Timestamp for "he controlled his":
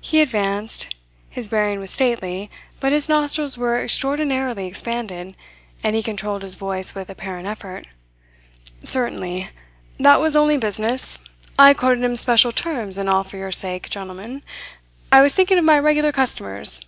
5.94-6.54